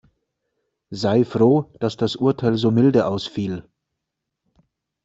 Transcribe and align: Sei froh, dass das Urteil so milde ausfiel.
Sei 0.89 1.23
froh, 1.23 1.69
dass 1.79 1.95
das 1.95 2.15
Urteil 2.15 2.55
so 2.57 2.71
milde 2.71 3.05
ausfiel. 3.05 3.69